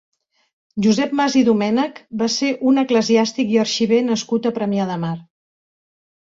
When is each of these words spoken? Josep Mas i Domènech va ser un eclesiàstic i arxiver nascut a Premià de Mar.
Josep 0.85 1.11
Mas 1.19 1.35
i 1.41 1.43
Domènech 1.49 2.01
va 2.21 2.29
ser 2.37 2.49
un 2.71 2.83
eclesiàstic 2.85 3.53
i 3.57 3.61
arxiver 3.65 4.01
nascut 4.09 4.49
a 4.49 4.55
Premià 4.57 4.89
de 4.95 4.99
Mar. 5.07 5.15